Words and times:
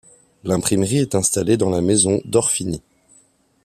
L'imprimerie 0.45 0.97
est 0.97 1.13
installée 1.13 1.57
dans 1.57 1.69
la 1.69 1.79
maison 1.81 2.21
d'Orfini. 2.25 2.81